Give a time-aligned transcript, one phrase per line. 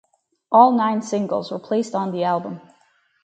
[0.51, 2.59] All nine singles were placed on the album.